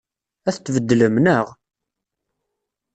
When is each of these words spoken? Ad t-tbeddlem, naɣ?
Ad 0.47 0.53
t-tbeddlem, 0.55 1.15
naɣ? 1.19 1.45